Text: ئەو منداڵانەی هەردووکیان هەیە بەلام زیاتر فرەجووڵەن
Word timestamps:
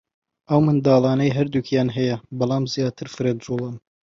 ئەو 0.49 0.59
منداڵانەی 0.67 1.35
هەردووکیان 1.37 1.87
هەیە 1.97 2.15
بەلام 2.37 2.63
زیاتر 2.73 3.07
فرەجووڵەن 3.15 3.75